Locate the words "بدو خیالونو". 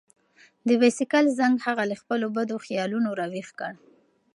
2.35-3.09